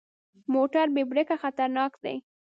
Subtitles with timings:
[0.53, 2.15] موټر بې بریکه خطرناک دی.